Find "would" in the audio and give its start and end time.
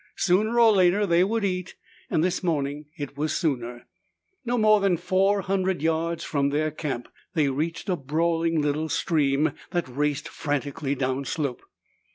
1.23-1.45